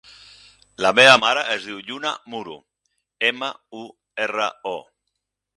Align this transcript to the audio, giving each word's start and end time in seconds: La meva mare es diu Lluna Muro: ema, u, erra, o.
La 0.85 0.91
meva 0.99 1.17
mare 1.23 1.43
es 1.57 1.67
diu 1.67 1.83
Lluna 1.89 2.15
Muro: 2.37 2.57
ema, 3.31 3.53
u, 3.85 3.87
erra, 4.29 4.53
o. 4.77 4.77